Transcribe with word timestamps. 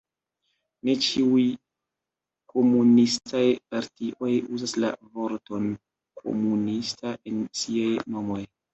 Ne 0.87 0.95
ĉiuj 1.07 1.43
komunistaj 2.55 3.43
partioj 3.75 4.33
uzas 4.59 4.75
la 4.83 4.93
vorton 5.21 5.71
"komunista" 6.25 7.17
en 7.35 7.49
siaj 7.65 7.97
nomoj. 8.15 8.45